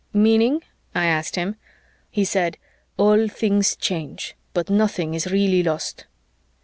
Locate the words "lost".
5.61-6.07